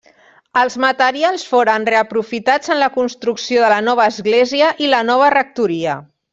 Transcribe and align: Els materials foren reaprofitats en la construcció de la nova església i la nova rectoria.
Els 0.61 0.77
materials 0.85 1.43
foren 1.49 1.85
reaprofitats 1.95 2.73
en 2.77 2.81
la 2.85 2.89
construcció 2.97 3.63
de 3.67 3.71
la 3.75 3.79
nova 3.91 4.11
església 4.15 4.75
i 4.87 4.93
la 4.97 5.07
nova 5.15 5.33
rectoria. 5.39 6.03